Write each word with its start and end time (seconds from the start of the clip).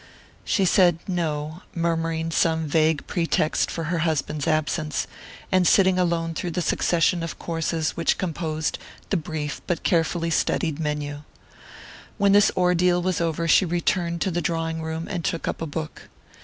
She 0.43 0.65
said 0.65 0.97
no, 1.07 1.61
murmuring 1.75 2.31
some 2.31 2.65
vague 2.65 3.05
pretext 3.05 3.69
for 3.69 3.83
her 3.83 3.99
husband's 3.99 4.47
absence, 4.47 5.05
and 5.51 5.67
sitting 5.67 5.99
alone 5.99 6.33
through 6.33 6.49
the 6.57 6.61
succession 6.63 7.21
of 7.21 7.37
courses 7.37 7.91
which 7.91 8.17
composed 8.17 8.79
the 9.11 9.17
brief 9.17 9.61
but 9.67 9.83
carefully 9.83 10.31
studied 10.31 10.79
menu. 10.79 11.21
When 12.17 12.31
this 12.31 12.49
ordeal 12.57 12.99
was 13.03 13.21
over 13.21 13.47
she 13.47 13.63
returned 13.63 14.21
to 14.21 14.31
the 14.31 14.41
drawing 14.41 14.81
room 14.81 15.07
and 15.07 15.23
took 15.23 15.47
up 15.47 15.61
a 15.61 15.67
book. 15.67 16.09